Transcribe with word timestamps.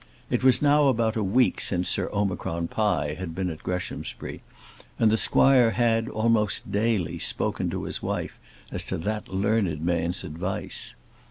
It 0.31 0.43
was 0.43 0.63
now 0.63 0.87
about 0.87 1.15
a 1.15 1.23
week 1.23 1.61
since 1.61 1.87
Sir 1.87 2.09
Omicron 2.11 2.69
Pie 2.69 3.13
had 3.19 3.35
been 3.35 3.51
at 3.51 3.61
Greshamsbury, 3.61 4.41
and 4.97 5.11
the 5.11 5.15
squire 5.15 5.69
had, 5.69 6.09
almost 6.09 6.71
daily, 6.71 7.19
spoken 7.19 7.69
to 7.69 7.83
his 7.83 8.01
wife 8.01 8.39
as 8.71 8.83
to 8.85 8.97
that 8.97 9.27
learned 9.29 9.81
man's 9.83 10.23
advice. 10.23 10.95